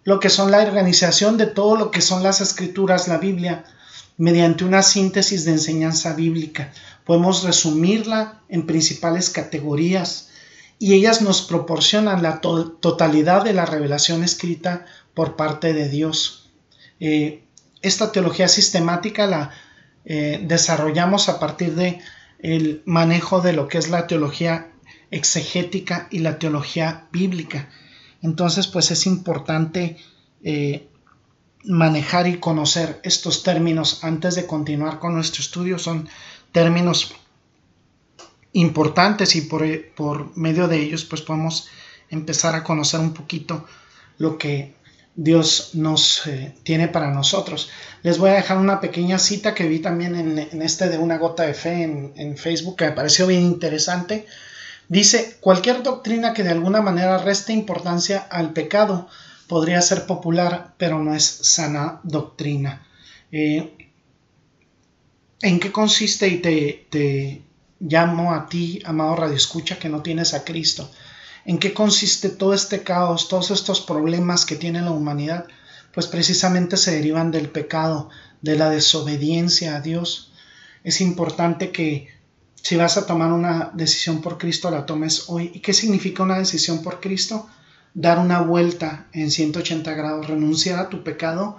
lo 0.06 0.22
que 0.22 0.30
son 0.30 0.50
la 0.50 0.60
organización 0.60 1.38
de 1.38 1.46
todo 1.46 1.76
lo 1.76 1.92
que 1.92 2.00
son 2.00 2.24
las 2.24 2.40
escrituras, 2.40 3.10
la 3.10 3.18
Biblia, 3.18 3.66
mediante 4.16 4.64
una 4.64 4.82
síntesis 4.82 5.44
de 5.44 5.52
enseñanza 5.52 6.14
bíblica. 6.14 6.72
Podemos 7.04 7.44
resumirla 7.44 8.40
en 8.48 8.66
principales 8.66 9.30
categorías 9.30 10.30
y 10.80 10.94
ellas 10.94 11.22
nos 11.22 11.42
proporcionan 11.42 12.24
la 12.24 12.40
totalidad 12.40 13.44
de 13.44 13.52
la 13.52 13.66
revelación 13.66 14.24
escrita 14.24 14.86
por 15.14 15.36
parte 15.36 15.74
de 15.74 15.90
Dios. 15.90 16.38
Eh, 17.02 17.41
esta 17.82 18.12
teología 18.12 18.48
sistemática 18.48 19.28
la 19.28 19.52
eh, 20.06 20.42
desarrollamos 20.44 21.30
a 21.30 21.40
partir 21.40 21.76
de 21.76 22.02
el 22.40 22.82
manejo 22.86 23.42
de 23.42 23.54
lo 23.54 23.68
que 23.68 23.78
es 23.78 23.90
la 23.90 24.08
teología 24.08 24.72
exegética 25.12 26.08
y 26.10 26.20
la 26.20 26.40
teología 26.40 27.08
bíblica. 27.12 27.70
Entonces, 28.22 28.68
pues 28.68 28.92
es 28.92 29.06
importante 29.06 29.98
eh, 30.44 30.88
manejar 31.64 32.28
y 32.28 32.40
conocer 32.40 33.00
estos 33.04 33.44
términos 33.44 34.04
antes 34.04 34.36
de 34.36 34.48
continuar 34.48 35.00
con 35.00 35.14
nuestro 35.14 35.42
estudio. 35.42 35.78
Son 35.78 36.10
términos 36.52 37.14
importantes 38.54 39.36
y 39.36 39.42
por, 39.42 39.64
por 39.96 40.36
medio 40.36 40.68
de 40.68 40.82
ellos 40.82 41.06
pues 41.06 41.22
podemos 41.22 41.68
empezar 42.10 42.56
a 42.56 42.64
conocer 42.64 43.00
un 43.00 43.14
poquito 43.14 43.66
lo 44.18 44.38
que 44.38 44.76
Dios 45.16 45.72
nos 45.74 46.26
eh, 46.28 46.56
tiene 46.64 46.88
para 46.88 47.12
nosotros. 47.12 47.70
Les 48.04 48.18
voy 48.18 48.30
a 48.30 48.36
dejar 48.36 48.58
una 48.58 48.80
pequeña 48.80 49.20
cita 49.20 49.54
que 49.54 49.68
vi 49.68 49.80
también 49.80 50.16
en, 50.16 50.62
este 50.62 50.90
de 50.90 50.98
una 50.98 51.18
gota 51.18 51.44
de 51.44 51.54
fe 51.54 51.84
en, 51.84 52.38
Facebook 52.38 52.78
que 52.78 52.86
me 52.86 52.92
pareció 52.92 53.28
bien 53.28 53.42
interesante. 53.42 54.26
Dice, 54.88 55.38
cualquier 55.42 55.84
doctrina 55.84 56.34
que 56.34 56.44
de 56.44 56.52
alguna 56.52 56.82
manera 56.82 57.18
reste 57.18 57.54
importancia 57.54 58.20
al 58.30 58.54
pecado 58.54 59.08
podría 59.48 59.82
ser 59.82 60.06
popular, 60.06 60.74
pero 60.78 61.00
no 61.00 61.14
es 61.14 61.26
sana 61.26 62.00
doctrina. 62.04 62.88
Eh, 63.32 63.90
¿En 65.42 65.60
qué 65.60 65.72
consiste? 65.72 66.28
Y 66.28 66.38
te, 66.38 66.88
te 66.90 67.42
llamo 67.80 68.34
a 68.34 68.48
ti, 68.48 68.82
amado 68.86 69.16
Radio 69.16 69.36
Escucha, 69.36 69.78
que 69.78 69.90
no 69.90 70.02
tienes 70.02 70.34
a 70.34 70.44
Cristo 70.44 70.90
¿En 71.46 71.58
qué 71.58 71.74
consiste 71.74 72.30
todo 72.30 72.54
este 72.54 72.84
caos, 72.84 73.28
todos 73.28 73.52
estos 73.52 73.82
problemas 73.82 74.46
que 74.46 74.56
tiene 74.56 74.82
la 74.82 74.92
humanidad? 74.92 75.46
Pues 75.94 76.08
precisamente 76.08 76.78
se 76.78 76.92
derivan 76.92 77.32
del 77.32 77.50
pecado, 77.50 78.10
de 78.42 78.58
la 78.58 78.70
desobediencia 78.70 79.76
a 79.76 79.82
Dios. 79.82 80.32
Es 80.84 81.02
importante 81.02 81.72
que 81.72 82.10
si 82.56 82.76
vas 82.76 82.98
a 82.98 83.08
tomar 83.08 83.32
una 83.32 83.72
decisión 83.74 84.22
por 84.22 84.38
Cristo, 84.38 84.70
la 84.70 84.86
tomes 84.86 85.26
hoy. 85.28 85.52
¿Y 85.54 85.60
qué 85.62 85.74
significa 85.74 86.24
una 86.24 86.38
decisión 86.38 86.84
por 86.84 87.00
Cristo? 87.00 87.48
Dar 87.94 88.20
una 88.20 88.42
vuelta 88.42 89.08
en 89.12 89.32
180 89.32 89.94
grados, 89.94 90.28
renunciar 90.28 90.80
a 90.80 90.90
tu 90.90 91.04
pecado, 91.04 91.58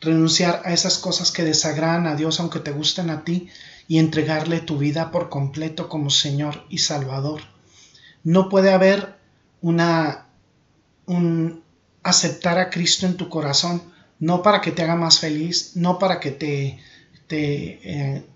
renunciar 0.00 0.62
a 0.64 0.72
esas 0.72 0.98
cosas 0.98 1.32
que 1.32 1.44
desagradan 1.44 2.06
a 2.06 2.14
Dios 2.14 2.40
aunque 2.40 2.60
te 2.60 2.72
gusten 2.72 3.10
a 3.10 3.24
ti 3.24 3.48
y 3.88 3.98
entregarle 3.98 4.60
tu 4.60 4.76
vida 4.76 5.10
por 5.10 5.30
completo 5.30 5.88
como 5.88 6.10
Señor 6.10 6.64
y 6.68 6.78
Salvador. 6.78 7.53
No 8.24 8.48
puede 8.48 8.72
haber 8.72 9.14
una 9.60 10.24
un 11.06 11.62
aceptar 12.02 12.58
a 12.58 12.70
Cristo 12.70 13.06
en 13.06 13.16
tu 13.16 13.28
corazón, 13.28 13.82
no 14.18 14.42
para 14.42 14.60
que 14.60 14.72
te 14.72 14.82
haga 14.82 14.96
más 14.96 15.18
feliz, 15.18 15.72
no 15.74 15.98
para 15.98 16.20
que 16.20 16.30
te, 16.30 16.78
te, 17.26 17.80
eh, 17.82 18.26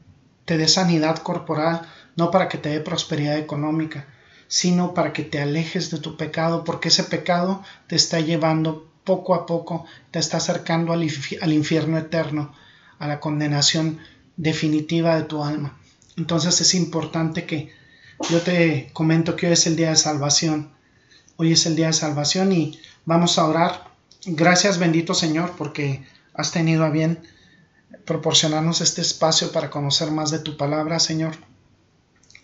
te 0.44 0.56
dé 0.56 0.68
sanidad 0.68 1.18
corporal, 1.18 1.82
no 2.16 2.30
para 2.30 2.48
que 2.48 2.58
te 2.58 2.70
dé 2.70 2.80
prosperidad 2.80 3.38
económica, 3.38 4.06
sino 4.48 4.94
para 4.94 5.12
que 5.12 5.22
te 5.22 5.40
alejes 5.40 5.90
de 5.90 5.98
tu 5.98 6.16
pecado, 6.16 6.64
porque 6.64 6.88
ese 6.88 7.04
pecado 7.04 7.62
te 7.86 7.96
está 7.96 8.20
llevando 8.20 8.90
poco 9.04 9.34
a 9.34 9.46
poco, 9.46 9.84
te 10.10 10.18
está 10.18 10.38
acercando 10.38 10.92
al, 10.92 11.06
al 11.40 11.52
infierno 11.52 11.98
eterno, 11.98 12.52
a 12.98 13.06
la 13.06 13.20
condenación 13.20 13.98
definitiva 14.36 15.16
de 15.16 15.24
tu 15.24 15.44
alma. 15.44 15.78
Entonces 16.16 16.60
es 16.60 16.74
importante 16.74 17.44
que 17.44 17.72
yo 18.30 18.42
te 18.42 18.90
comento 18.92 19.36
que 19.36 19.46
hoy 19.46 19.52
es 19.52 19.66
el 19.66 19.76
día 19.76 19.90
de 19.90 19.96
salvación. 19.96 20.70
Hoy 21.36 21.52
es 21.52 21.66
el 21.66 21.76
día 21.76 21.88
de 21.88 21.92
salvación 21.92 22.52
y 22.52 22.78
vamos 23.04 23.38
a 23.38 23.46
orar. 23.46 23.92
Gracias 24.26 24.78
bendito 24.78 25.14
Señor 25.14 25.54
porque 25.56 26.04
has 26.34 26.50
tenido 26.50 26.84
a 26.84 26.90
bien 26.90 27.20
proporcionarnos 28.04 28.80
este 28.80 29.00
espacio 29.00 29.52
para 29.52 29.70
conocer 29.70 30.10
más 30.10 30.30
de 30.30 30.38
tu 30.38 30.56
palabra, 30.56 30.98
Señor. 30.98 31.36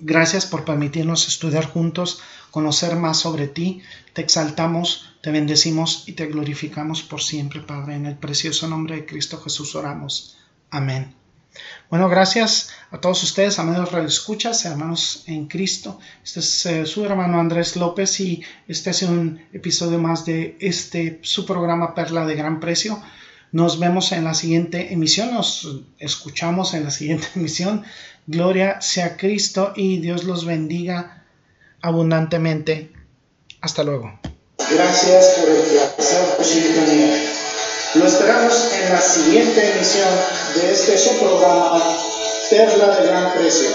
Gracias 0.00 0.46
por 0.46 0.64
permitirnos 0.64 1.28
estudiar 1.28 1.66
juntos, 1.66 2.20
conocer 2.50 2.96
más 2.96 3.18
sobre 3.18 3.46
ti. 3.48 3.82
Te 4.12 4.22
exaltamos, 4.22 5.14
te 5.22 5.30
bendecimos 5.30 6.04
y 6.06 6.12
te 6.12 6.26
glorificamos 6.26 7.02
por 7.02 7.22
siempre, 7.22 7.60
Padre. 7.60 7.94
En 7.94 8.06
el 8.06 8.16
precioso 8.16 8.68
nombre 8.68 8.96
de 8.96 9.06
Cristo 9.06 9.40
Jesús 9.40 9.74
oramos. 9.74 10.36
Amén. 10.70 11.23
Bueno, 11.90 12.08
gracias 12.08 12.70
a 12.90 13.00
todos 13.00 13.22
ustedes, 13.22 13.58
amigos 13.58 13.92
escuchas, 14.06 14.64
hermanos 14.64 15.24
en 15.26 15.46
Cristo. 15.46 15.98
Este 16.24 16.40
es 16.40 16.66
eh, 16.66 16.86
su 16.86 17.04
hermano 17.04 17.38
Andrés 17.38 17.76
López 17.76 18.18
y 18.20 18.42
este 18.66 18.90
es 18.90 19.02
un 19.02 19.40
episodio 19.52 19.98
más 19.98 20.24
de 20.24 20.56
este 20.60 21.20
su 21.22 21.46
programa 21.46 21.94
Perla 21.94 22.26
de 22.26 22.34
Gran 22.34 22.60
Precio. 22.60 23.00
Nos 23.52 23.78
vemos 23.78 24.10
en 24.12 24.24
la 24.24 24.34
siguiente 24.34 24.92
emisión, 24.92 25.32
nos 25.32 25.82
escuchamos 25.98 26.74
en 26.74 26.84
la 26.84 26.90
siguiente 26.90 27.28
emisión. 27.36 27.84
Gloria 28.26 28.80
sea 28.80 29.16
Cristo 29.16 29.72
y 29.76 29.98
Dios 29.98 30.24
los 30.24 30.44
bendiga 30.44 31.24
abundantemente. 31.80 32.90
Hasta 33.60 33.84
luego. 33.84 34.18
Gracias 34.58 35.38
por 35.38 35.48
el 35.50 35.62
placer 35.94 37.23
lo 37.94 38.06
esperamos 38.06 38.72
en 38.72 38.92
la 38.92 39.00
siguiente 39.00 39.70
emisión 39.70 40.08
de 40.56 40.72
este 40.72 40.98
su 40.98 41.16
programa 41.18 41.80
Perla 42.50 42.88
de 42.96 43.06
Gran 43.06 43.32
Precio, 43.34 43.68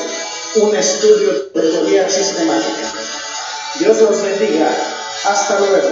un 0.55 0.75
estudio 0.75 1.49
de 1.53 1.62
teoría 1.62 2.10
sistemática. 2.10 2.91
Dios 3.79 4.01
los 4.01 4.21
bendiga. 4.21 4.67
Hasta 5.25 5.60
luego. 5.60 5.89